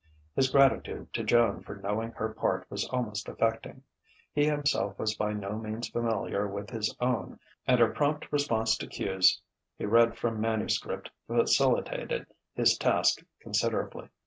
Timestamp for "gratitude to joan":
0.49-1.61